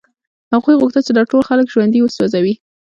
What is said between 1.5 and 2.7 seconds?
ژوندي وسوځوي